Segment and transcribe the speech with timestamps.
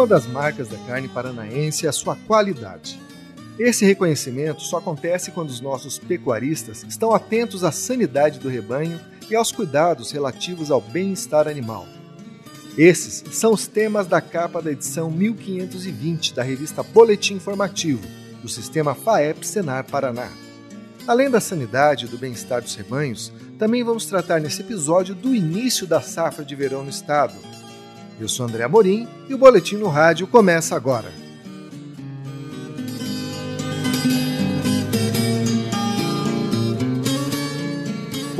[0.00, 2.98] uma das marcas da carne paranaense é a sua qualidade.
[3.58, 9.36] Esse reconhecimento só acontece quando os nossos pecuaristas estão atentos à sanidade do rebanho e
[9.36, 11.86] aos cuidados relativos ao bem-estar animal.
[12.78, 18.08] Esses são os temas da capa da edição 1520 da revista Boletim Informativo,
[18.40, 20.30] do sistema FAEP Senar Paraná.
[21.06, 25.86] Além da sanidade e do bem-estar dos rebanhos, também vamos tratar nesse episódio do início
[25.86, 27.34] da safra de verão no estado.
[28.20, 31.29] Eu sou André Amorim e o Boletim no Rádio começa agora.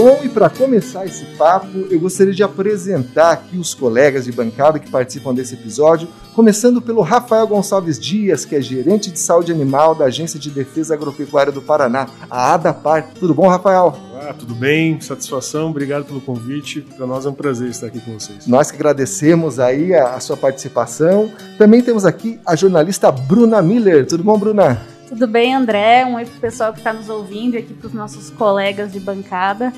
[0.03, 4.79] Bom, e para começar esse papo, eu gostaria de apresentar aqui os colegas de bancada
[4.79, 9.95] que participam desse episódio, começando pelo Rafael Gonçalves Dias, que é gerente de saúde animal
[9.95, 13.11] da Agência de Defesa Agropecuária do Paraná, a ADAPAR.
[13.21, 13.95] Tudo bom, Rafael?
[14.11, 14.99] Olá, tudo bem?
[15.03, 16.81] Satisfação, obrigado pelo convite.
[16.97, 18.47] Para nós é um prazer estar aqui com vocês.
[18.47, 21.31] Nós que agradecemos aí a, a sua participação.
[21.59, 24.07] Também temos aqui a jornalista Bruna Miller.
[24.07, 24.81] Tudo bom, Bruna?
[25.11, 26.07] Tudo bem, André?
[26.07, 29.01] Um oi pro pessoal que está nos ouvindo e aqui para os nossos colegas de
[29.01, 29.73] bancada.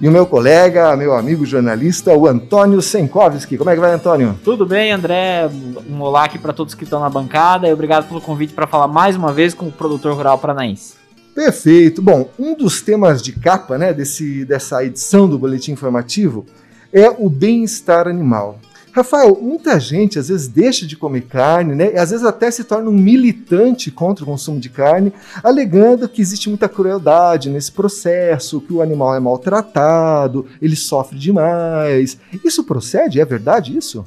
[0.00, 3.56] E o meu colega, meu amigo jornalista, o Antônio Senkovski.
[3.56, 4.36] Como é que vai, Antônio?
[4.42, 5.48] Tudo bem, André.
[5.88, 8.88] Um olá aqui para todos que estão na bancada e obrigado pelo convite para falar
[8.88, 10.94] mais uma vez com o produtor rural paranaense.
[11.32, 12.02] Perfeito.
[12.02, 16.44] Bom, um dos temas de capa né, desse, dessa edição do Boletim Informativo
[16.92, 18.58] é o bem-estar animal.
[18.96, 21.92] Rafael, muita gente às vezes deixa de comer carne, né?
[21.92, 25.12] E às vezes até se torna um militante contra o consumo de carne,
[25.44, 32.18] alegando que existe muita crueldade nesse processo, que o animal é maltratado, ele sofre demais.
[32.42, 33.20] Isso procede?
[33.20, 34.02] É verdade isso?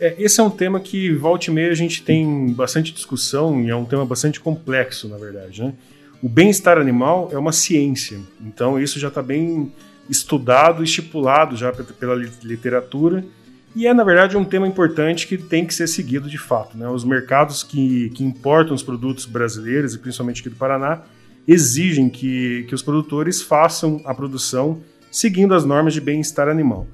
[0.00, 3.68] É, esse é um tema que, volta e meia, a gente tem bastante discussão e
[3.68, 5.62] é um tema bastante complexo, na verdade.
[5.62, 5.74] Né?
[6.22, 9.70] O bem-estar animal é uma ciência, então isso já está bem
[10.08, 13.22] estudado, estipulado já pela literatura
[13.74, 16.76] e é, na verdade, um tema importante que tem que ser seguido de fato.
[16.76, 16.88] Né?
[16.88, 21.02] Os mercados que, que importam os produtos brasileiros, e principalmente aqui do Paraná,
[21.46, 24.80] exigem que, que os produtores façam a produção
[25.10, 26.86] seguindo as normas de bem-estar animal.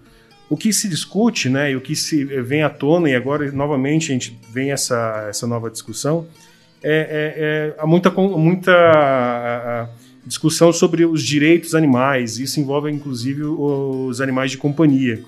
[0.48, 4.10] O que se discute, né, e o que se vem à tona, e agora novamente
[4.10, 6.26] a gente vem essa, essa nova discussão,
[6.82, 9.88] é, é, é muita, muita a, a
[10.24, 12.38] discussão sobre os direitos animais.
[12.38, 15.22] Isso envolve inclusive os animais de companhia.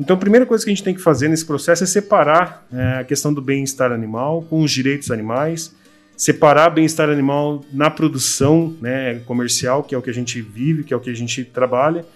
[0.00, 3.00] Então, a primeira coisa que a gente tem que fazer nesse processo é separar é,
[3.00, 5.76] a questão do bem-estar animal com os direitos animais,
[6.16, 10.94] separar bem-estar animal na produção né, comercial, que é o que a gente vive, que
[10.94, 12.06] é o que a gente trabalha,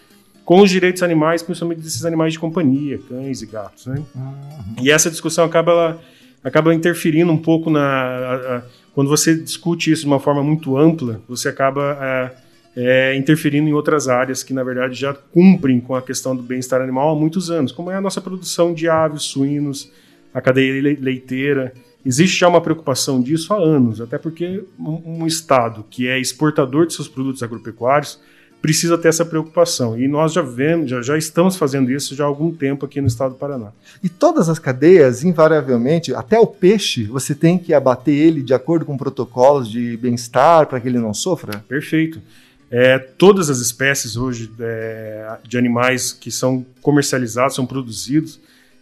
[0.46, 3.84] com os direitos animais, principalmente desses animais de companhia, cães e gatos.
[3.84, 4.02] Né?
[4.14, 4.76] Uhum.
[4.80, 6.00] E essa discussão acaba, ela,
[6.42, 7.82] acaba interferindo um pouco na.
[7.82, 8.62] A, a,
[8.94, 11.98] quando você discute isso de uma forma muito ampla, você acaba.
[12.00, 12.43] A,
[12.76, 16.80] é, interferindo em outras áreas que, na verdade, já cumprem com a questão do bem-estar
[16.80, 19.90] animal há muitos anos, como é a nossa produção de aves, suínos,
[20.32, 21.72] a cadeia leiteira.
[22.04, 26.86] Existe já uma preocupação disso há anos, até porque um, um Estado que é exportador
[26.86, 28.20] de seus produtos agropecuários
[28.60, 29.98] precisa ter essa preocupação.
[29.98, 33.06] E nós já vemos, já, já estamos fazendo isso já há algum tempo aqui no
[33.06, 33.72] estado do Paraná.
[34.02, 38.86] E todas as cadeias, invariavelmente, até o peixe, você tem que abater ele de acordo
[38.86, 41.62] com protocolos de bem-estar para que ele não sofra?
[41.68, 42.22] Perfeito.
[42.70, 48.40] É, todas as espécies hoje é, de animais que são comercializados, são produzidos,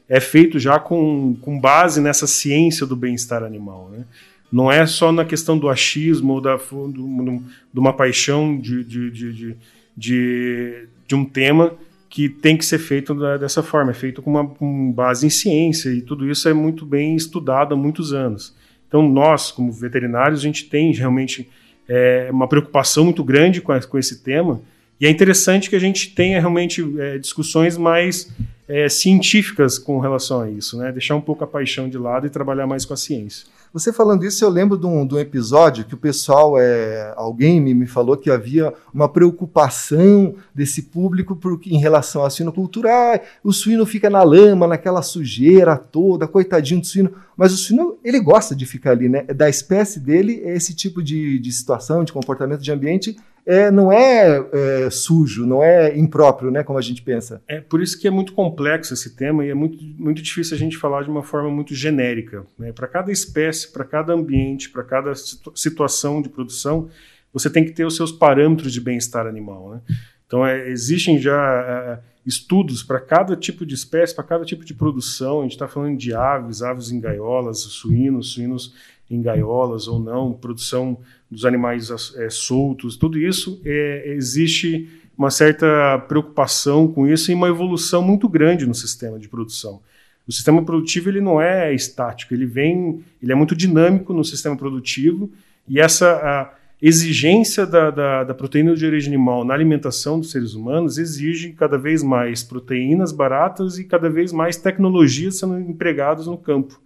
[0.09, 3.91] é feito já com, com base nessa ciência do bem-estar animal.
[3.93, 4.04] Né?
[4.50, 9.10] Não é só na questão do achismo ou da, do, de uma paixão de, de,
[9.10, 9.56] de,
[9.97, 11.75] de, de um tema
[12.10, 15.88] que tem que ser feito dessa forma, é feito com uma com base em ciência
[15.88, 18.54] e tudo isso é muito bem estudado há muitos anos.
[18.87, 21.49] Então nós, como veterinários, a gente tem realmente
[21.88, 24.60] é, uma preocupação muito grande com, com esse tema.
[25.00, 28.31] E é interessante que a gente tenha realmente é, discussões mais
[28.69, 30.93] é, científicas com relação a isso, né?
[30.93, 33.47] Deixar um pouco a paixão de lado e trabalhar mais com a ciência.
[33.72, 37.59] Você falando isso, eu lembro de um, de um episódio que o pessoal, é, alguém
[37.59, 42.91] me, me falou que havia uma preocupação desse público por, em relação à suinocultura.
[42.91, 47.12] Ah, o suíno fica na lama, naquela sujeira toda, coitadinho do suíno.
[47.35, 49.23] Mas o suíno, ele gosta de ficar ali, né?
[49.23, 54.49] Da espécie dele, esse tipo de, de situação, de comportamento de ambiente, é, não é,
[54.53, 57.43] é, sujo, não é impróprio, né, como a gente pensa.
[57.49, 60.59] É por isso que é muito complexo esse tema e é muito, muito difícil a
[60.59, 62.47] gente falar de uma forma muito genérica.
[62.59, 62.73] Né?
[62.73, 66.89] Para cada espécie, para cada ambiente, para cada situ situação de produção,
[67.33, 69.71] você tem que ter os seus parâmetros de bem-estar animal.
[69.71, 69.81] Né?
[70.27, 74.73] Então, é, existem já é, estudos para cada tipo de espécie, para cada tipo de
[74.73, 75.41] produção.
[75.41, 78.75] A gente está falando de aves, aves em gaiolas, suínos, suínos
[79.14, 80.99] em gaiolas ou não, produção
[81.31, 87.49] dos animais é, soltos, tudo isso é, existe uma certa preocupação com isso e uma
[87.49, 89.81] evolução muito grande no sistema de produção.
[90.26, 94.56] O sistema produtivo ele não é estático, ele vem, ele é muito dinâmico no sistema
[94.56, 95.31] produtivo
[95.69, 100.99] e essa exigência da, da, da, proteína de origem animal na alimentação dos seres humanos
[100.99, 106.81] exige cada vez mais proteínas baratas e cada vez mais tecnologias sendo empregadas no campo.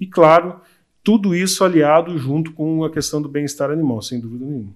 [0.00, 0.58] E claro,
[1.04, 4.70] tudo isso aliado junto com a questão do bem-estar animal, sem dúvida nenhuma.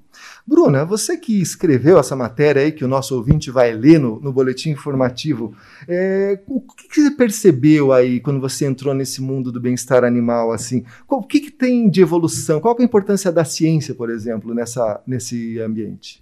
[0.44, 4.32] Bruna, você que escreveu essa matéria aí, que o nosso ouvinte vai ler no, no
[4.32, 5.55] boletim informativo,
[5.87, 10.50] é, o que, que, você percebeu aí quando você entrou nesse mundo do bem-estar animal?
[10.50, 10.84] assim?
[11.08, 12.61] O que, que tem de evolução?
[12.61, 16.20] Qual é a importância da ciência, por exemplo, nessa, nesse ambiente?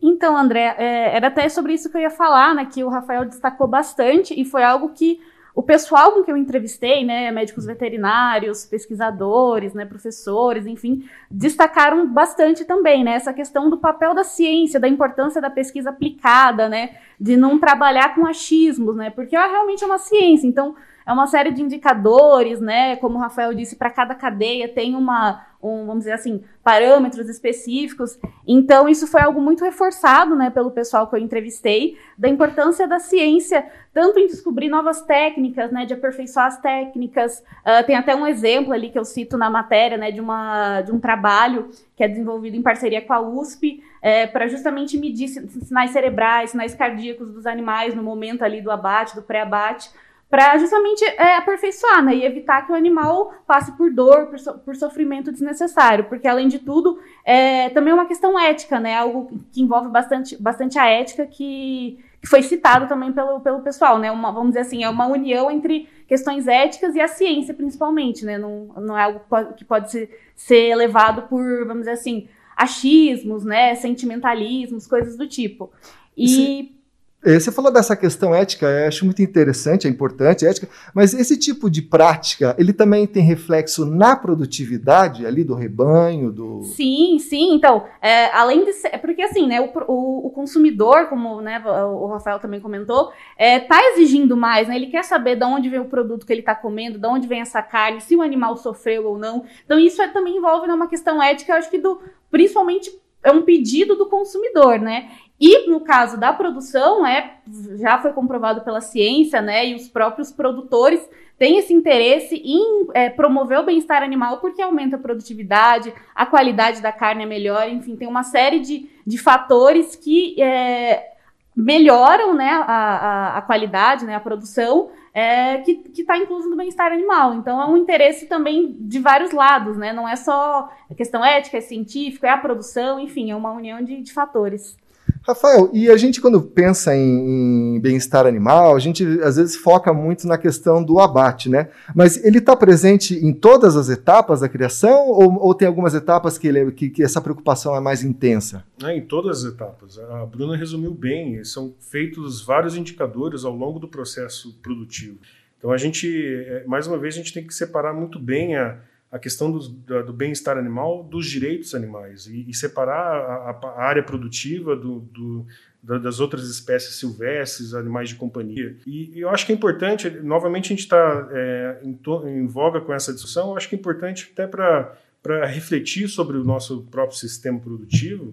[0.00, 2.66] Então, André, é, era até sobre isso que eu ia falar, né?
[2.66, 5.18] Que o Rafael destacou bastante e foi algo que
[5.60, 12.64] o pessoal com que eu entrevistei, né, médicos veterinários, pesquisadores, né, professores, enfim, destacaram bastante
[12.64, 17.36] também, né, essa questão do papel da ciência, da importância da pesquisa aplicada, né, de
[17.36, 20.74] não trabalhar com achismos, né, porque é realmente é uma ciência, então
[21.06, 22.94] é uma série de indicadores, né?
[22.96, 28.18] Como o Rafael disse, para cada cadeia tem uma, um, vamos dizer assim, parâmetros específicos.
[28.46, 32.98] Então, isso foi algo muito reforçado, né, pelo pessoal que eu entrevistei, da importância da
[32.98, 37.42] ciência, tanto em descobrir novas técnicas, né, de aperfeiçoar as técnicas.
[37.60, 40.92] Uh, tem até um exemplo ali que eu cito na matéria, né, de, uma, de
[40.92, 45.90] um trabalho que é desenvolvido em parceria com a USP, é, para justamente medir sinais
[45.90, 49.90] cerebrais, sinais cardíacos dos animais no momento ali do abate, do pré-abate,
[50.30, 54.58] para justamente é, aperfeiçoar, né, e evitar que o animal passe por dor, por, so,
[54.60, 59.28] por sofrimento desnecessário, porque além de tudo, é também é uma questão ética, né, algo
[59.50, 64.08] que envolve bastante, bastante a ética que, que foi citado também pelo, pelo pessoal, né,
[64.12, 68.38] uma, vamos dizer assim, é uma união entre questões éticas e a ciência, principalmente, né,
[68.38, 69.22] não, não é algo
[69.56, 75.72] que pode ser, ser levado por, vamos dizer assim, achismos, né, sentimentalismos, coisas do tipo.
[76.16, 76.79] E...
[77.22, 81.82] você falou dessa questão ética, acho muito interessante, é importante, ética, mas esse tipo de
[81.82, 86.62] prática, ele também tem reflexo na produtividade ali do rebanho, do...
[86.62, 91.42] Sim, sim, então, é, além de ser, porque assim, né, o, o, o, consumidor, como
[91.42, 95.68] né, o Rafael também comentou, é, tá exigindo mais, né, ele quer saber de onde
[95.68, 98.56] vem o produto que ele está comendo, de onde vem essa carne, se o animal
[98.56, 102.00] sofreu ou não, então isso é, também envolve numa questão ética, eu acho que do,
[102.30, 102.90] principalmente
[103.22, 105.10] é um pedido do consumidor, né?
[105.40, 107.38] E no caso da produção, é,
[107.76, 109.68] já foi comprovado pela ciência, né?
[109.68, 111.00] E os próprios produtores
[111.38, 116.82] têm esse interesse em é, promover o bem-estar animal porque aumenta a produtividade, a qualidade
[116.82, 121.14] da carne é melhor, enfim, tem uma série de, de fatores que é,
[121.56, 126.92] melhoram né, a, a, a, qualidade, né, a produção, é, que está incluso no bem-estar
[126.92, 127.32] animal.
[127.32, 129.92] Então é um interesse também de vários lados, né?
[129.92, 133.82] Não é só a questão ética, é científica, é a produção, enfim, é uma união
[133.82, 134.76] de, de fatores.
[135.22, 139.92] Rafael, e a gente quando pensa em, em bem-estar animal, a gente às vezes foca
[139.92, 141.68] muito na questão do abate, né?
[141.94, 146.38] Mas ele está presente em todas as etapas da criação ou, ou tem algumas etapas
[146.38, 148.64] que, ele, que, que, essa preocupação é mais intensa?
[148.82, 149.98] É, em todas as etapas.
[149.98, 151.44] A Bruna resumiu bem.
[151.44, 155.18] São feitos vários indicadores ao longo do processo produtivo.
[155.58, 158.78] Então a gente, é, mais uma vez, a gente tem que separar muito bem a
[159.10, 159.58] a questão do,
[160.04, 165.46] do bem-estar animal dos direitos animais e, e separar a, a, área produtiva do, do,
[165.82, 168.76] das outras espécies silvestres, animais de companhia.
[168.86, 171.98] E, e eu acho que é importante, novamente a gente está é, em,
[172.28, 176.44] em, voga com essa discussão, eu acho que é importante até para refletir sobre o
[176.44, 178.32] nosso próprio sistema produtivo,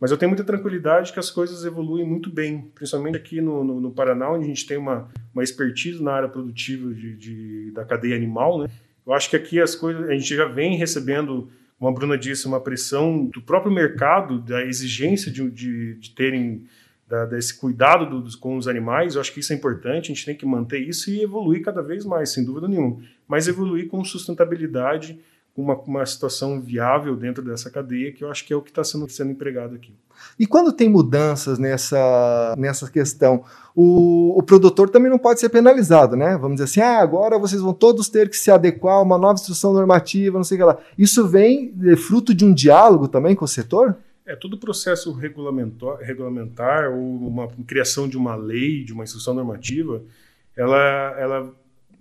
[0.00, 3.80] mas eu tenho muita tranquilidade que as coisas evoluem muito bem, principalmente aqui no, no,
[3.80, 7.84] no Paraná, onde a gente tem uma, uma expertise na área produtiva de, de da
[7.84, 8.70] cadeia animal, né?
[9.06, 12.46] Eu acho que aqui as coisas, a gente já vem recebendo, como a Bruna disse,
[12.46, 16.64] uma pressão do próprio mercado, da exigência de, de, de terem
[17.06, 19.14] da, desse cuidado do, com os animais.
[19.14, 21.82] Eu acho que isso é importante, a gente tem que manter isso e evoluir cada
[21.82, 23.00] vez mais, sem dúvida nenhuma.
[23.28, 25.18] Mas evoluir com sustentabilidade
[25.56, 28.82] uma, uma situação viável dentro dessa cadeia, que eu acho que é o que está
[28.82, 29.94] sendo, sendo empregado aqui.
[30.38, 33.44] E quando tem mudanças nessa, nessa questão,
[33.74, 36.36] o, o, produtor também não pode ser penalizado, né?
[36.36, 39.34] Vamos dizer assim, ah, agora vocês vão todos ter que se adequar a uma nova
[39.34, 40.78] instrução normativa, não sei o que lá.
[40.98, 43.96] Isso vem de, fruto de um diálogo também com o setor?
[44.26, 50.02] É, todo processo regulamentar, regulamentar ou uma criação de uma lei, de uma instrução normativa,
[50.56, 51.52] ela, ela,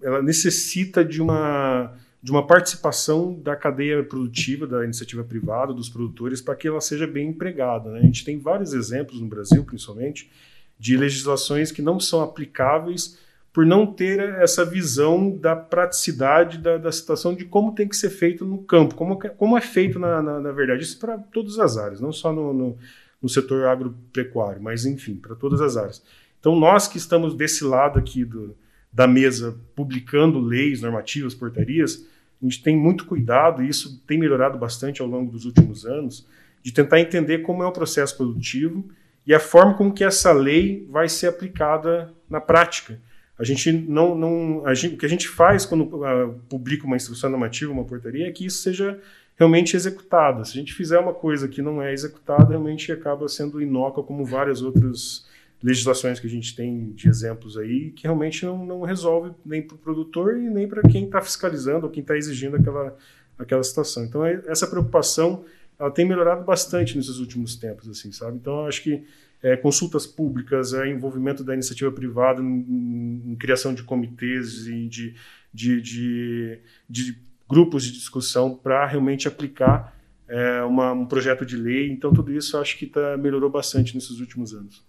[0.02, 1.94] ela necessita de uma
[2.24, 7.06] de uma participação da cadeia produtiva, da iniciativa privada, dos produtores, para que ela seja
[7.06, 7.92] bem empregada.
[7.92, 8.00] Né?
[8.00, 10.32] A gente tem vários exemplos no Brasil, principalmente,
[10.80, 13.20] de legislações que não são aplicáveis
[13.52, 18.10] por não ter essa visão da praticidade da, da situação de como tem que ser
[18.10, 20.82] feito no campo, como, como é feito na, na, na verdade.
[20.82, 22.78] Isso para todas as áreas, não só no, no,
[23.22, 26.02] no setor agropecuário, mas enfim, para todas as áreas.
[26.40, 28.56] Então, nós que estamos desse lado aqui do,
[28.94, 32.08] da mesa publicando leis, normativas, portarias,
[32.42, 36.28] a gente tem muito cuidado, e isso tem melhorado bastante ao longo dos últimos anos,
[36.62, 38.86] de tentar entender como é o processo produtivo
[39.26, 43.00] e a forma como que essa lei vai ser aplicada na prática.
[43.40, 46.96] A gente não, não a gente, o que a gente faz quando uh, publica uma
[46.96, 49.00] instrução normativa, uma portaria, é que isso seja
[49.38, 50.46] realmente executada.
[50.46, 54.24] Se a gente fizer uma coisa que não é executada, realmente acaba sendo inócua, como
[54.26, 55.26] várias outras
[55.64, 59.76] legislações que a gente tem de exemplos aí, que realmente não, não resolve nem para
[59.76, 62.98] o produtor e nem para quem está fiscalizando ou quem está exigindo aquela,
[63.40, 64.04] aquela situação.
[64.04, 65.46] Então, é, essa preocupação
[65.80, 68.38] ela tem melhorado bastante nesses últimos tempos, assim, sabe?
[68.38, 69.04] Então, acho que
[69.42, 75.16] é, consultas públicas, é, envolvimento da iniciativa privada em, em criação de comitês e de,
[75.54, 77.18] de, de, de
[77.50, 81.90] grupos de discussão para realmente aplicar é, uma, um projeto de lei.
[81.92, 84.84] Então, tudo isso acho que tá, melhorou bastante nesses últimos anos.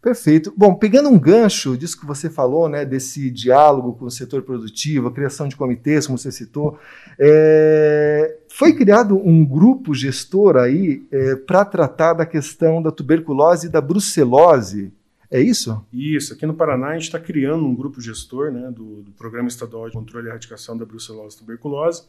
[0.00, 0.52] Perfeito.
[0.56, 5.08] Bom, pegando um gancho disso que você falou, né, desse diálogo com o setor produtivo,
[5.08, 6.78] a criação de comitês, como você citou,
[7.18, 13.70] é, foi criado um grupo gestor aí é, para tratar da questão da tuberculose e
[13.70, 14.92] da brucelose.
[15.30, 15.84] É isso?
[15.92, 16.32] Isso.
[16.32, 19.86] Aqui no Paraná a gente está criando um grupo gestor né, do, do, Programa Estadual
[19.86, 22.04] de Controle e Erradicação da Brucelose e Tuberculose.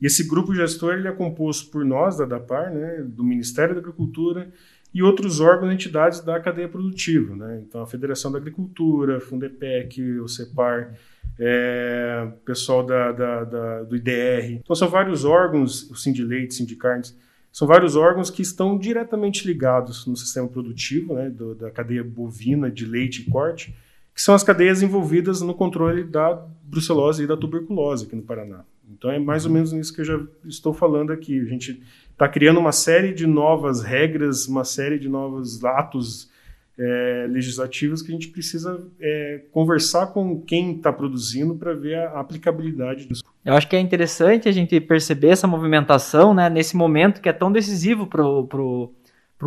[0.00, 3.80] E esse grupo gestor ele é composto por nós, da DAPAR, né, do Ministério da
[3.80, 4.50] Agricultura,
[4.92, 7.34] e outros órgãos e entidades da cadeia produtiva.
[7.36, 7.62] Né?
[7.66, 10.94] Então, a Federação da Agricultura, Fundepec, o CEPAR,
[11.38, 14.58] é, pessoal da, da, da, do IDR.
[14.60, 17.16] Então, são vários órgãos, o Sindileite, Sindicarnes,
[17.52, 22.70] são vários órgãos que estão diretamente ligados no sistema produtivo, né, do, da cadeia bovina
[22.70, 23.74] de leite e corte,
[24.14, 28.64] que são as cadeias envolvidas no controle da brucelose e da tuberculose aqui no Paraná.
[28.96, 31.40] Então é mais ou menos nisso que eu já estou falando aqui.
[31.40, 36.30] A gente está criando uma série de novas regras, uma série de novos atos
[36.78, 42.20] é, legislativos que a gente precisa é, conversar com quem está produzindo para ver a
[42.20, 43.22] aplicabilidade disso.
[43.44, 47.32] Eu acho que é interessante a gente perceber essa movimentação né, nesse momento que é
[47.32, 48.94] tão decisivo para o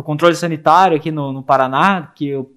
[0.02, 2.50] controle sanitário aqui no, no Paraná, que o,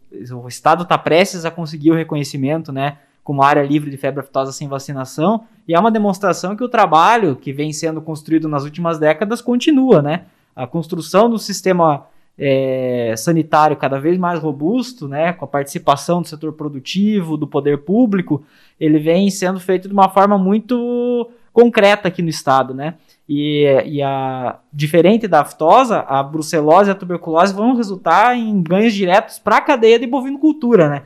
[0.43, 4.53] o Estado está prestes a conseguir o reconhecimento né, como área livre de febre aftosa
[4.53, 8.97] sem vacinação, e é uma demonstração que o trabalho que vem sendo construído nas últimas
[8.97, 10.21] décadas continua, né?
[10.55, 12.05] A construção do sistema
[12.39, 17.79] é, sanitário cada vez mais robusto, né, com a participação do setor produtivo, do poder
[17.79, 18.45] público,
[18.79, 22.93] ele vem sendo feito de uma forma muito concreta aqui no estado, né?
[23.27, 28.93] E, e a diferente da aftosa, a brucelose e a tuberculose vão resultar em ganhos
[28.93, 31.03] diretos para a cadeia de bovinocultura, né?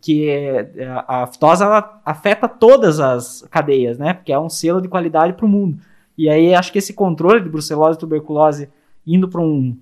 [0.00, 1.66] Que é, a aftosa
[2.04, 4.14] afeta todas as cadeias, né?
[4.14, 5.78] Porque é um selo de qualidade para o mundo.
[6.16, 8.68] E aí acho que esse controle de brucelose e tuberculose
[9.06, 9.76] indo para um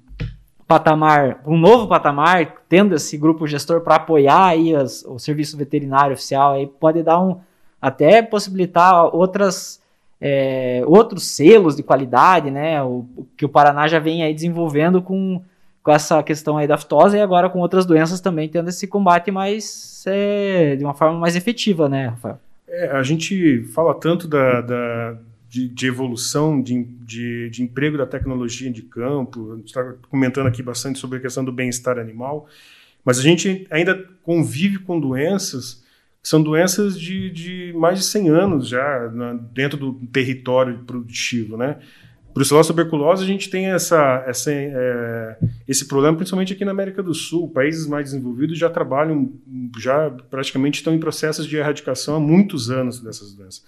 [0.66, 6.14] patamar, um novo patamar, tendo esse grupo gestor para apoiar aí as, o serviço veterinário
[6.14, 7.40] oficial, aí pode dar um
[7.82, 9.80] até possibilitar outras
[10.20, 12.82] é, outros selos de qualidade, né?
[12.82, 15.42] O, que o Paraná já vem aí desenvolvendo com
[15.82, 19.30] com essa questão aí da aftose e agora com outras doenças também tendo esse combate
[19.30, 22.38] mais é, de uma forma mais efetiva, né, Rafael?
[22.68, 25.16] É, a gente fala tanto da, da
[25.49, 30.46] de, de, evolução, de, de, de, emprego da tecnologia de campo, a gente está comentando
[30.46, 32.46] aqui bastante sobre a questão do bem-estar animal,
[33.04, 35.82] mas a gente ainda convive com doenças
[36.22, 41.56] que são doenças de, de mais de 100 anos já na, dentro do território produtivo,
[41.56, 41.78] né?
[42.34, 47.14] Brucelose tuberculose, a gente tem essa, essa, é, esse problema, principalmente aqui na América do
[47.14, 47.49] Sul.
[47.49, 49.32] Países mais desenvolvidos já trabalham,
[49.78, 53.64] já praticamente estão em processos de erradicação há muitos anos dessas doenças.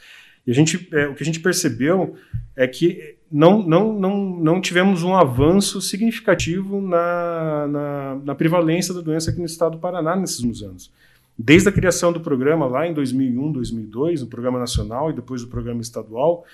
[0.46, 2.16] E a gente, é, o que a gente percebeu
[2.56, 9.00] é que não, não, não, não tivemos um avanço significativo na, na, na prevalência da
[9.00, 10.92] doença aqui no estado do Paraná nesses últimos anos.
[11.38, 15.48] Desde a criação do programa lá em 2001, 2002, o programa nacional e depois o
[15.48, 16.44] programa estadual,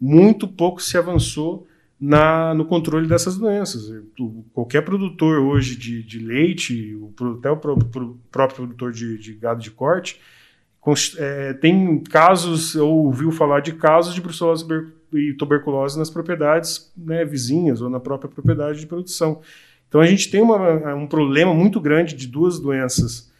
[0.00, 1.66] muito pouco se avançou
[2.00, 3.90] na, no controle dessas doenças.
[4.52, 6.96] qualquer produtor hoje de, de leite,
[7.38, 10.20] até o próprio produtor de, de, gado de corte,
[11.18, 14.64] é, tem casos, ou ouviu falar de casos de brucelose
[15.12, 19.40] e tuberculose nas propriedades né, vizinhas ou na própria propriedade de produção.
[19.88, 23.30] Então a gente tem uma, um problema muito grande de duas doenças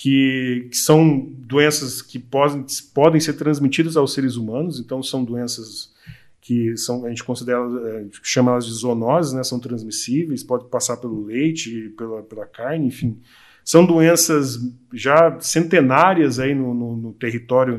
[0.00, 2.64] que, que são doenças que podem,
[2.94, 5.92] podem ser transmitidas aos seres humanos, então são doenças
[6.40, 10.64] que são, a gente considera, a gente chama elas de zoonoses, né, são transmissíveis, pode
[10.70, 13.18] passar pelo leite, pela, pela carne, enfim.
[13.62, 14.58] São doenças
[14.90, 17.78] já centenárias aí no, no, no território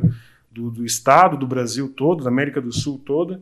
[0.51, 3.41] do, do, estado, do Brasil todo, da América do Sul toda,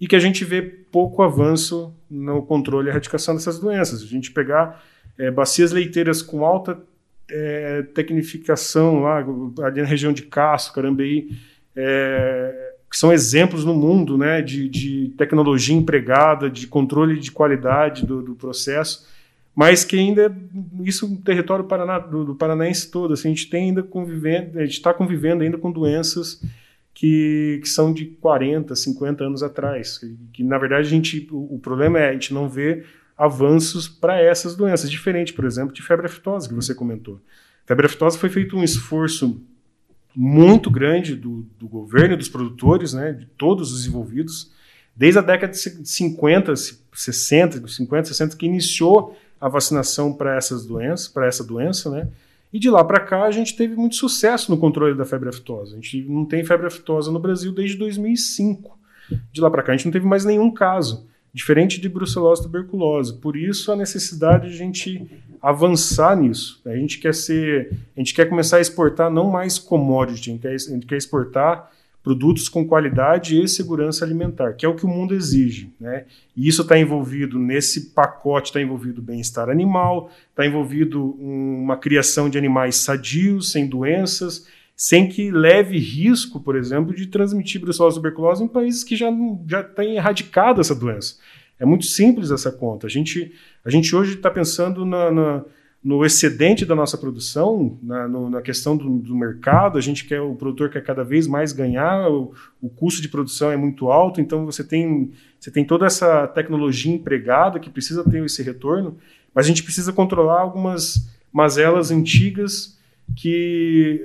[0.00, 4.02] e que a gente vê pouco avanço no controle e erradicação dessas doenças.
[4.02, 4.82] A gente pegar
[5.18, 6.82] é, bacias leiteiras com alta
[7.30, 9.24] é, tecnificação lá,
[9.64, 11.30] ali na região de Castro, Carambeí,
[11.76, 18.06] é, que são exemplos no mundo né, de, de tecnologia empregada, de controle de qualidade
[18.06, 19.06] do, do processo,
[19.54, 20.36] mas que ainda,
[20.84, 24.64] isso no território Paraná, do, do Paranaense todo, assim, a gente tem ainda convivendo, a
[24.64, 26.42] gente está convivendo ainda com doenças
[26.92, 31.54] que, que, são de 40, 50 anos atrás, que, que na verdade a gente, o,
[31.54, 32.84] o problema é a gente não vê
[33.16, 37.20] avanços para essas doenças, diferente, por exemplo, de febre aftosa que você comentou.
[37.64, 39.40] Febre aftosa foi feito um esforço
[40.14, 44.52] muito grande do, do governo dos produtores, né, de todos os envolvidos,
[44.94, 51.08] desde a década de 50, 60, 50, 60, que iniciou a vacinação para essas doenças,
[51.08, 52.08] para essa doença, né?
[52.52, 55.72] E de lá para cá a gente teve muito sucesso no controle da febre aftosa.
[55.72, 58.78] A gente não tem febre aftosa no Brasil desde 2005.
[59.32, 63.14] De lá para cá a gente não teve mais nenhum caso diferente de brucelose tuberculose.
[63.14, 65.04] Por isso a necessidade de a gente
[65.42, 66.62] avançar nisso.
[66.64, 70.42] A gente quer ser, a gente quer começar a exportar não mais commodity, a gente
[70.42, 71.70] quer, a gente quer exportar
[72.04, 75.72] produtos com qualidade e segurança alimentar, que é o que o mundo exige.
[75.80, 76.04] Né?
[76.36, 82.36] E isso está envolvido nesse pacote, está envolvido bem-estar animal, está envolvido uma criação de
[82.36, 84.46] animais sadios, sem doenças,
[84.76, 89.08] sem que leve risco, por exemplo, de transmitir brucelose tuberculose em países que já
[89.46, 91.16] já têm erradicado essa doença.
[91.58, 92.86] É muito simples essa conta.
[92.86, 93.32] A gente,
[93.64, 95.44] a gente hoje está pensando na, na,
[95.82, 99.78] no excedente da nossa produção, na, no, na questão do, do, mercado.
[99.78, 102.10] A gente quer o produtor quer cada vez mais ganhar.
[102.10, 106.26] O, o, custo de produção é muito alto, então você tem você tem toda essa
[106.26, 108.96] tecnologia empregada que precisa ter esse retorno.
[109.32, 112.78] Mas a gente precisa controlar algumas mazelas antigas
[113.16, 114.04] que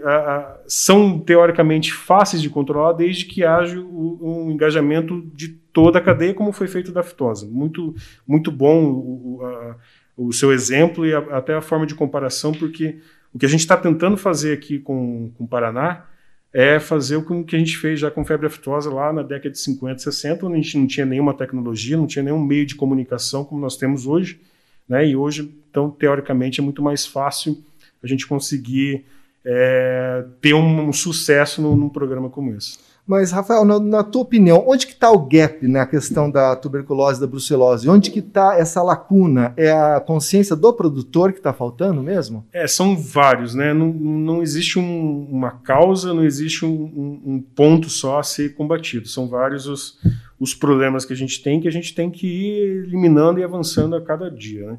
[0.68, 6.34] são teoricamente fáceis de controlar desde que haja o, um engajamento de toda a cadeia,
[6.34, 7.48] como foi feito da fitose.
[7.48, 7.96] Muito,
[8.28, 9.76] muito bom o, a,
[10.18, 13.00] o seu exemplo e até a forma de comparação, porque
[13.34, 16.06] o que a gente está tentando fazer aqui com, com o Paraná
[16.52, 19.60] é fazer o que a gente fez já com febre aftosa lá na década de
[19.60, 23.46] 50, 60, onde a gente não tinha nenhuma tecnologia, não tinha nenhum meio de comunicação
[23.46, 24.42] como nós temos hoje,
[24.88, 25.08] né?
[25.08, 27.64] E hoje, então, teoricamente, é muito mais fácil
[28.04, 29.06] a gente conseguir
[29.46, 32.78] é, ter um, um sucesso num, num, programa como esse.
[33.08, 37.20] Mas, Rafael, na, na tua opinião, onde que está o gap na questão da tuberculose,
[37.20, 37.90] da brucelose?
[37.90, 39.52] Onde que está essa lacuna?
[39.58, 42.46] É a consciência do produtor que está faltando mesmo?
[42.54, 43.74] É, são vários, né?
[43.74, 49.08] Não, não existe um, uma causa, não existe um, um, ponto só a ser combatido.
[49.08, 49.98] São vários os,
[50.40, 53.96] os problemas que a gente tem que a gente tem que ir eliminando e avançando
[53.96, 54.78] a cada dia, né?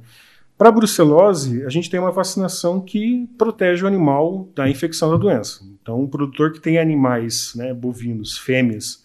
[0.61, 5.17] Para a brucelose, a gente tem uma vacinação que protege o animal da infecção da
[5.17, 5.65] doença.
[5.81, 9.03] Então, o produtor que tem animais né, bovinos, fêmeas,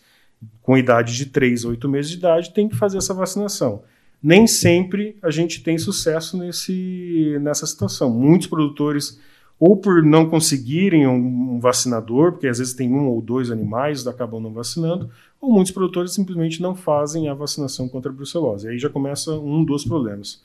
[0.62, 3.84] com idade de 3 a 8 meses de idade, tem que fazer essa vacinação.
[4.22, 8.10] Nem sempre a gente tem sucesso nesse, nessa situação.
[8.10, 9.18] Muitos produtores,
[9.58, 14.06] ou por não conseguirem um, um vacinador, porque às vezes tem um ou dois animais,
[14.06, 18.68] acabam não vacinando, ou muitos produtores simplesmente não fazem a vacinação contra a brucelose.
[18.68, 20.44] Aí já começa um dos problemas.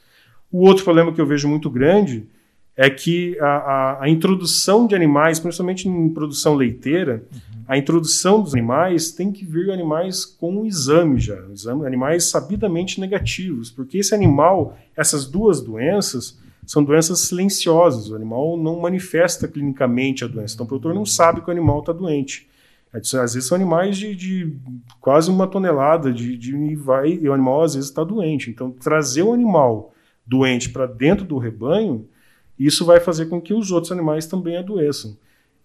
[0.52, 2.26] O outro problema que eu vejo muito grande
[2.76, 7.64] é que a, a, a introdução de animais, principalmente em produção leiteira, uhum.
[7.68, 13.70] a introdução dos animais tem que vir animais com exame já, exame, animais sabidamente negativos,
[13.70, 18.10] porque esse animal, essas duas doenças, são doenças silenciosas.
[18.10, 21.80] O animal não manifesta clinicamente a doença, então o produtor não sabe que o animal
[21.80, 22.48] está doente.
[22.92, 24.56] Às vezes são animais de, de
[25.00, 28.50] quase uma tonelada de, de, e, vai, e o animal às vezes está doente.
[28.50, 29.92] Então, trazer o animal
[30.30, 32.06] doente para dentro do rebanho,
[32.56, 35.16] isso vai fazer com que os outros animais também adoeçam.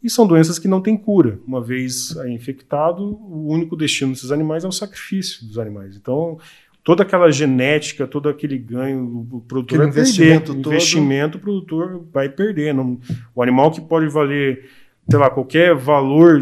[0.01, 1.39] E são doenças que não têm cura.
[1.47, 5.95] Uma vez infectado, o único destino desses animais é o sacrifício dos animais.
[5.95, 6.39] Então,
[6.83, 10.67] toda aquela genética, todo aquele ganho, o produtor vai investimento perder.
[10.67, 12.73] O investimento, o produtor vai perder.
[12.73, 12.99] Não,
[13.35, 14.69] o animal que pode valer,
[15.09, 16.41] sei lá, qualquer valor,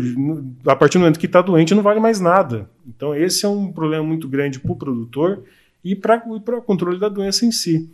[0.65, 2.69] a partir do momento que está doente, não vale mais nada.
[2.87, 5.43] Então, esse é um problema muito grande para o produtor
[5.83, 7.89] e para o controle da doença em si.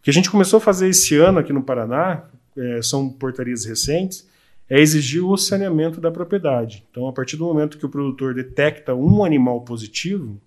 [0.00, 2.24] O que a gente começou a fazer esse ano aqui no Paraná,
[2.56, 4.26] é, são portarias recentes,
[4.68, 6.84] é exigir o saneamento da propriedade.
[6.90, 10.38] Então, a partir do momento que o produtor detecta um animal positivo,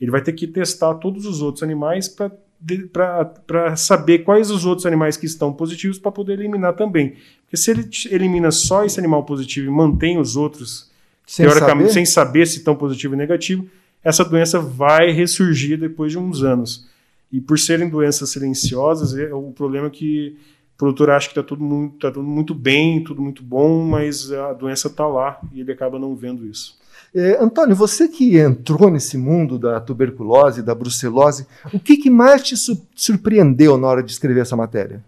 [0.00, 5.16] ele vai ter que testar todos os outros animais para saber quais os outros animais
[5.16, 7.16] que estão positivos para poder eliminar também.
[7.42, 10.90] Porque se ele elimina só esse animal positivo e mantém os outros,
[11.26, 11.92] sem teoricamente, saber?
[11.92, 13.66] sem saber se estão positivo ou negativo,
[14.02, 16.86] essa doença vai ressurgir depois de uns anos.
[17.34, 20.36] E por serem doenças silenciosas, é, o problema é que
[20.76, 24.30] o produtor acha que está tudo, muito, tá tudo muito bem, tudo muito bom, mas
[24.30, 26.78] a doença está lá e ele acaba não vendo isso.
[27.12, 32.40] É, Antônio, você que entrou nesse mundo da tuberculose, da brucelose, o que, que mais
[32.40, 35.02] te su surpreendeu na hora de escrever essa matéria?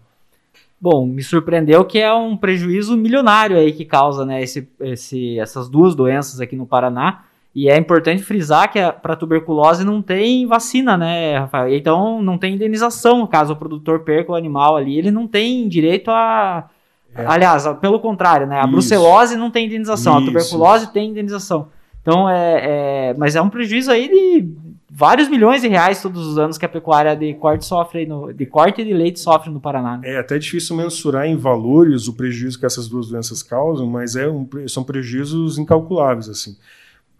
[0.81, 5.69] Bom, me surpreendeu que é um prejuízo milionário aí que causa né, esse, esse, essas
[5.69, 7.23] duas doenças aqui no Paraná.
[7.55, 11.73] E é importante frisar que para tuberculose não tem vacina, né, Rafael?
[11.73, 16.11] Então não tem indenização caso o produtor perca o animal ali, ele não tem direito
[16.11, 16.69] a.
[17.15, 17.25] É.
[17.25, 18.59] Aliás, pelo contrário, né?
[18.59, 18.71] A Isso.
[18.71, 20.23] brucelose não tem indenização, Isso.
[20.23, 21.69] a tuberculose tem indenização.
[22.01, 26.37] Então é, é, Mas é um prejuízo aí de vários milhões de reais todos os
[26.37, 29.97] anos que a pecuária de corte sofre no, de corte de leite sofre no Paraná.
[29.97, 30.13] Né?
[30.13, 34.27] É até difícil mensurar em valores o prejuízo que essas duas doenças causam, mas é
[34.27, 36.55] um, são prejuízos incalculáveis assim.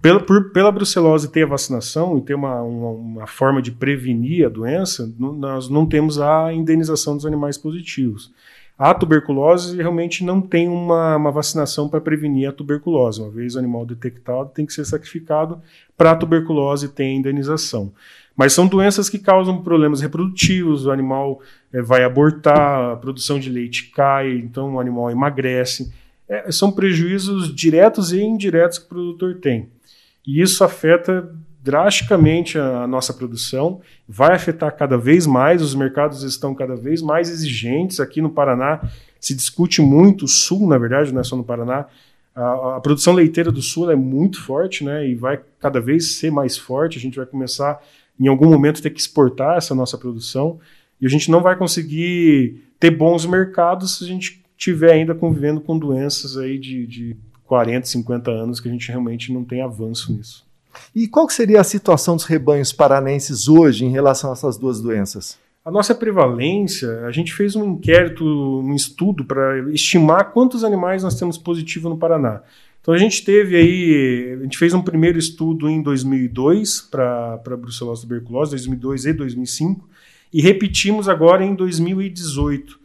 [0.01, 4.45] Pela, por, pela brucelose ter a vacinação e ter uma, uma, uma forma de prevenir
[4.45, 8.31] a doença, nós não temos a indenização dos animais positivos.
[8.77, 13.19] A tuberculose realmente não tem uma, uma vacinação para prevenir a tuberculose.
[13.19, 15.59] Uma vez o animal detectado, tem que ser sacrificado.
[15.97, 17.91] Para a tuberculose, tem indenização.
[18.35, 21.41] Mas são doenças que causam problemas reprodutivos, o animal
[21.73, 25.91] é, vai abortar, a produção de leite cai, então o animal emagrece.
[26.29, 29.69] É, são prejuízos diretos e indiretos que o produtor tem.
[30.27, 36.53] E isso afeta drasticamente a nossa produção, vai afetar cada vez mais, os mercados estão
[36.53, 37.99] cada vez mais exigentes.
[37.99, 38.81] Aqui no Paraná
[39.19, 41.85] se discute muito, o Sul, na verdade, não é só no Paraná,
[42.35, 46.31] a, a, produção leiteira do Sul é muito forte, né, e vai cada vez ser
[46.31, 46.97] mais forte.
[46.97, 47.81] A gente vai começar,
[48.19, 50.59] em algum momento, ter que exportar essa nossa produção,
[51.01, 55.61] e a gente não vai conseguir ter bons mercados se a gente estiver ainda convivendo
[55.61, 60.13] com doenças aí de, de 40, 50 anos que a gente realmente não tem avanço
[60.13, 60.45] nisso.
[60.93, 65.37] E qual seria a situação dos rebanhos paranenses hoje em relação a essas duas doenças?
[65.65, 71.15] A nossa prevalência, a gente fez um inquérito, um estudo para estimar quantos animais nós
[71.15, 72.41] temos positivo no Paraná.
[72.79, 78.03] Então a gente teve aí, a gente fez um primeiro estudo em 2002 para brucelose
[78.03, 79.89] tuberculose, 2002 e 2005,
[80.31, 82.79] e repetimos agora em 2018.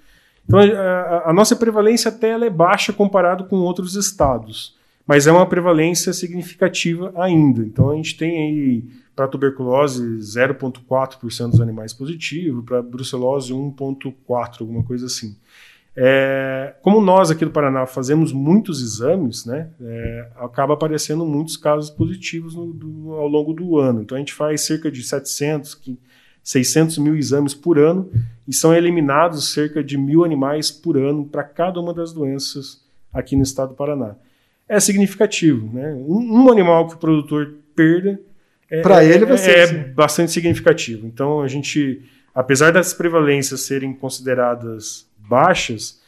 [0.44, 4.76] Então a, a nossa prevalência até é baixa comparado com outros estados
[5.06, 7.62] mas é uma prevalência significativa ainda.
[7.62, 14.82] Então a gente tem aí para tuberculose 0,4% dos animais positivos, para brucelose 1,4%, alguma
[14.82, 15.36] coisa assim.
[15.94, 21.90] É, como nós aqui do Paraná fazemos muitos exames, né, é, acaba aparecendo muitos casos
[21.90, 24.00] positivos no, do, ao longo do ano.
[24.00, 25.78] Então a gente faz cerca de 700,
[26.42, 28.10] 600 mil exames por ano
[28.46, 33.36] e são eliminados cerca de mil animais por ano para cada uma das doenças aqui
[33.36, 34.16] no estado do Paraná
[34.72, 35.70] é significativo.
[35.72, 35.92] Né?
[35.92, 38.18] Um, um animal que o produtor perda
[38.70, 39.92] é, para ele vai ser, é assim.
[39.92, 41.06] bastante significativo.
[41.06, 42.02] Então a gente,
[42.34, 46.00] apesar das prevalências serem consideradas baixas,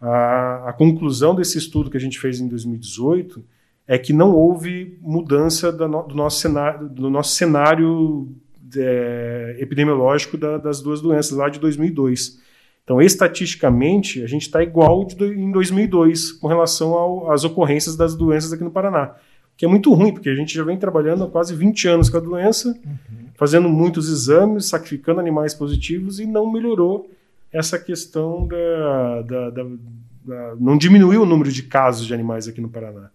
[0.00, 3.44] a, a, conclusão desse estudo que a gente fez em 2018
[3.86, 8.28] é que não houve mudança no, do nosso cenário, do nosso cenário
[8.76, 12.40] é, epidemiológico da, das duas doenças lá de 2002.
[12.84, 18.52] Então, estatisticamente, a gente está igual de, em 2002 com relação às ocorrências das doenças
[18.52, 19.14] aqui no Paraná.
[19.56, 22.18] Que é muito ruim, porque a gente já vem trabalhando há quase 20 anos com
[22.18, 23.26] a doença, uhum.
[23.34, 27.10] fazendo muitos exames, sacrificando animais positivos e não melhorou
[27.52, 29.62] essa questão da, da, da,
[30.24, 33.10] da não diminuiu o número de casos de animais aqui no Paraná.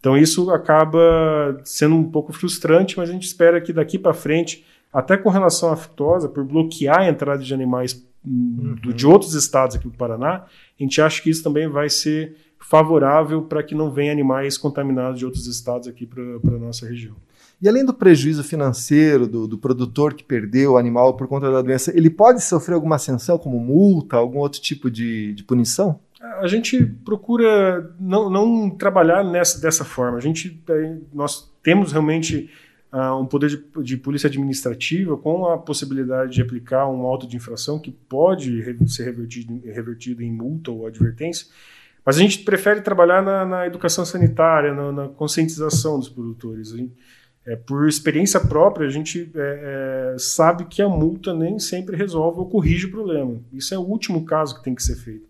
[0.00, 4.64] Então isso acaba sendo um pouco frustrante, mas a gente espera que daqui para frente,
[4.92, 8.76] até com relação à fitosa, por bloquear a entrada de animais uhum.
[8.94, 13.42] de outros estados aqui do Paraná, a gente acha que isso também vai ser favorável
[13.42, 17.14] para que não venham animais contaminados de outros estados aqui para a nossa região.
[17.60, 21.62] E além do prejuízo financeiro do, do, produtor que perdeu o animal por conta da
[21.62, 25.98] doença, ele pode sofrer alguma sanção, como multa, algum outro tipo de, de punição?
[26.20, 30.18] A gente procura não, não trabalhar nessa, dessa forma.
[30.18, 32.50] A gente, eh, nós temos realmente
[32.92, 37.36] uh, um poder de, de, polícia administrativa com a possibilidade de aplicar um auto de
[37.36, 41.46] infração que pode ser revertido, revertido em multa ou advertência,
[42.04, 46.70] mas a gente prefere trabalhar na, na educação sanitária, na, na, conscientização dos produtores.
[46.70, 46.92] Gente,
[47.44, 52.40] é, por experiência própria, a gente é, é, sabe que a multa nem sempre resolve
[52.40, 53.40] ou corrige o problema.
[53.52, 55.26] Isso é o último caso que tem que ser feito.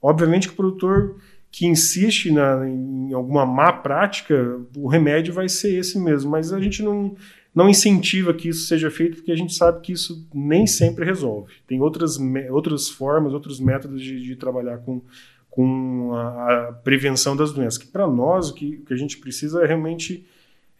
[0.00, 1.16] Obviamente que o produtor
[1.54, 6.32] que insiste na, em alguma má prática, o remédio vai ser esse mesmo.
[6.32, 7.14] Mas a gente não,
[7.54, 11.52] não incentiva que isso seja feito, porque a gente sabe que isso nem sempre resolve.
[11.64, 12.18] Tem outras,
[12.50, 15.00] outras formas, outros métodos de, de trabalhar com,
[15.48, 17.78] com a, a, prevenção das doenças.
[17.78, 20.26] Que para nós, o que, que a gente precisa é realmente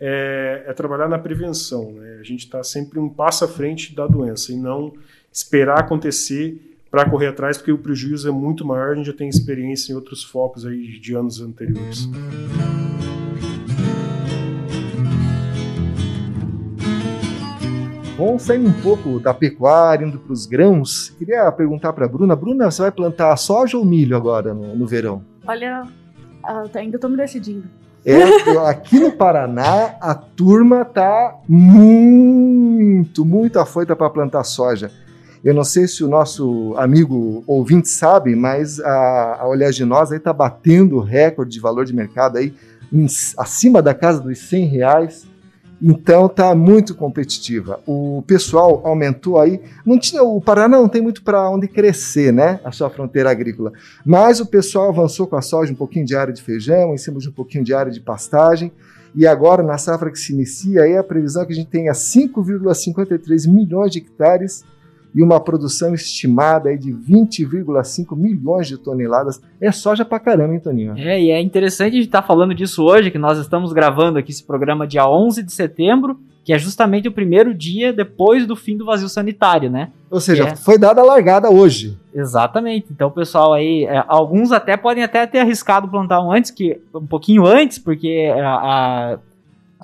[0.00, 1.92] é, é trabalhar na prevenção.
[1.92, 2.18] Né?
[2.18, 4.92] A gente está sempre um passo à frente da doença e não
[5.32, 9.28] esperar acontecer para correr atrás, porque o prejuízo é muito maior, a gente já tem
[9.28, 12.08] experiência em outros focos aí de anos anteriores.
[18.16, 21.10] Vamos sair um pouco da pecuária, indo para os grãos.
[21.18, 22.36] Queria perguntar para a Bruna.
[22.36, 25.24] Bruna, você vai plantar soja ou milho agora no, no verão?
[25.48, 25.82] Olha,
[26.44, 27.64] ah, tá, ainda estou me decidindo.
[28.04, 28.22] É,
[28.68, 34.92] aqui no Paraná, a turma tá muito, muito afoita para plantar soja.
[35.44, 40.98] Eu não sei se o nosso amigo ouvinte sabe, mas a, a Oleaginosa está batendo
[41.00, 42.54] recorde de valor de mercado aí,
[42.90, 43.04] em,
[43.36, 45.26] acima da casa dos 100 reais.
[45.82, 47.78] Então tá muito competitiva.
[47.86, 49.60] O pessoal aumentou aí.
[49.84, 52.58] Não tinha o Paraná não tem muito para onde crescer, né?
[52.64, 53.70] A sua fronteira agrícola.
[54.02, 57.18] Mas o pessoal avançou com a soja um pouquinho de área de feijão, em cima
[57.18, 58.72] de um pouquinho de área de pastagem.
[59.14, 61.92] E agora na safra que se inicia aí a previsão é que a gente tenha
[61.92, 64.64] 5,53 milhões de hectares
[65.14, 69.40] e uma produção estimada aí de 20,5 milhões de toneladas.
[69.60, 70.94] É soja pra caramba, hein, Toninho?
[70.98, 74.18] É, e é interessante a gente estar tá falando disso hoje, que nós estamos gravando
[74.18, 78.54] aqui esse programa dia 11 de setembro, que é justamente o primeiro dia depois do
[78.54, 79.90] fim do vazio sanitário, né?
[80.10, 80.56] Ou seja, é.
[80.56, 81.96] foi dada a largada hoje.
[82.12, 82.88] Exatamente.
[82.90, 87.06] Então, pessoal aí, é, alguns até podem até ter arriscado plantar um antes, que um
[87.06, 88.54] pouquinho antes, porque a,
[89.14, 89.18] a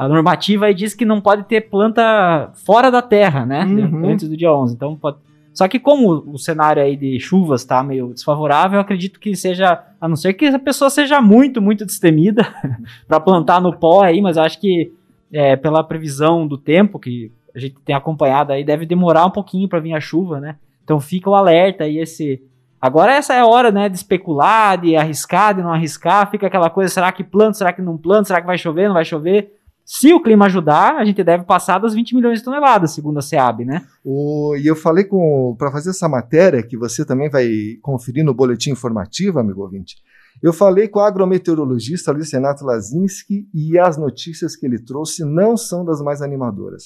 [0.01, 3.67] a normativa aí diz que não pode ter planta fora da terra, né?
[3.67, 4.09] Uhum.
[4.09, 4.75] Antes do dia 11.
[4.75, 5.19] Então pode...
[5.53, 9.79] Só que como o cenário aí de chuvas tá meio desfavorável, eu acredito que seja,
[10.01, 12.49] a não ser que a pessoa seja muito, muito destemida
[13.07, 14.91] para plantar no pó aí, mas eu acho que
[15.31, 19.69] é, pela previsão do tempo que a gente tem acompanhado aí, deve demorar um pouquinho
[19.69, 20.57] para vir a chuva, né?
[20.83, 22.43] Então fica o alerta aí esse
[22.81, 26.71] Agora essa é a hora, né, de especular, de arriscar, de não arriscar, fica aquela
[26.71, 29.60] coisa, será que planta, será que não planta, será que vai chover, não vai chover?
[29.93, 33.23] Se o clima ajudar, a gente deve passar das 20 milhões de toneladas, segundo a
[33.23, 33.85] SEAB, né?
[34.05, 37.51] O, e eu falei com para fazer essa matéria, que você também vai
[37.83, 39.97] conferir no boletim informativo, amigo ouvinte.
[40.41, 45.57] Eu falei com o agrometeorologista Luiz Renato Lazinski e as notícias que ele trouxe não
[45.57, 46.85] são das mais animadoras.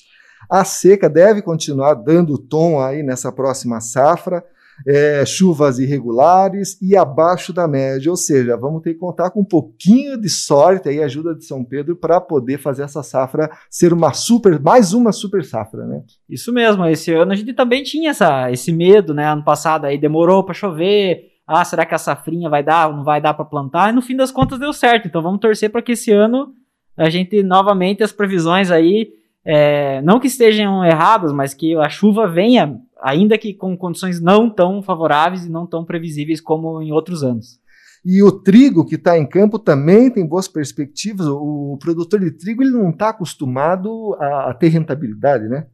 [0.50, 4.42] A seca deve continuar dando tom aí nessa próxima safra
[4.87, 9.44] é, chuvas irregulares e abaixo da média, ou seja, vamos ter que contar com um
[9.44, 14.12] pouquinho de sorte e ajuda de São Pedro para poder fazer essa safra ser uma
[14.12, 16.02] super, mais uma super safra, né?
[16.28, 16.87] Isso mesmo.
[16.87, 19.26] Esse ano a gente também tinha essa, esse medo, né?
[19.26, 21.32] Ano passado aí demorou para chover.
[21.46, 22.90] Ah, será que a safrinha vai dar?
[22.90, 23.90] Não vai dar para plantar?
[23.90, 25.06] E no fim das contas deu certo.
[25.06, 26.52] Então vamos torcer para que esse ano
[26.96, 29.08] a gente novamente as previsões aí
[29.44, 34.48] é, não que estejam erradas, mas que a chuva venha ainda que com condições não
[34.50, 37.61] tão favoráveis e não tão previsíveis como em outros anos.
[38.04, 41.26] E o trigo que está em campo também tem boas perspectivas.
[41.26, 45.66] O produtor de trigo ele não está acostumado a, a, ter rentabilidade, né?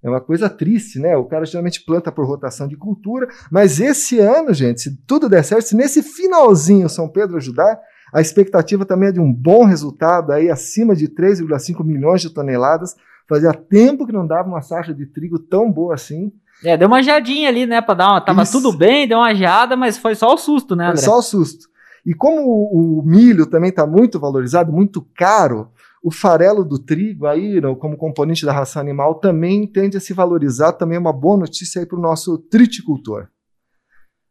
[0.00, 1.16] É uma coisa triste, né?
[1.16, 5.44] O cara geralmente planta por rotação de cultura, mas esse ano, gente, se tudo der
[5.44, 7.80] certo, se nesse finalzinho São Pedro ajudar,
[8.12, 12.94] a expectativa também é de um bom resultado aí acima de 3,5 milhões de toneladas.
[13.28, 16.32] Fazia tempo que não dava uma safra de trigo tão boa assim.
[16.64, 17.80] É, deu uma geadinha ali, né?
[17.80, 18.20] Pra dar uma.
[18.20, 18.52] Tava Isso.
[18.52, 20.98] tudo bem, deu uma geada, mas foi só o susto, né, André?
[20.98, 21.68] Foi só o susto.
[22.04, 25.70] E como o, o milho também está muito valorizado, muito caro,
[26.02, 30.72] o farelo do trigo aí, como componente da ração animal, também tende a se valorizar.
[30.72, 33.28] Também é uma boa notícia aí para o nosso triticultor.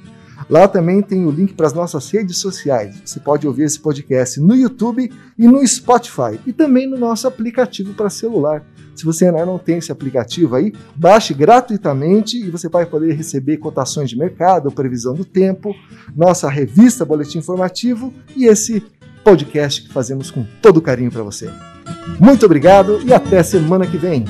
[0.50, 3.00] Lá também tem o link para as nossas redes sociais.
[3.02, 7.94] Você pode ouvir esse podcast no YouTube e no Spotify e também no nosso aplicativo
[7.94, 8.62] para celular.
[8.98, 13.58] Se você ainda não tem esse aplicativo aí, baixe gratuitamente e você vai poder receber
[13.58, 15.72] cotações de mercado, previsão do tempo,
[16.16, 18.82] nossa revista Boletim Informativo e esse
[19.22, 21.48] podcast que fazemos com todo carinho para você.
[22.18, 24.24] Muito obrigado e até semana que vem.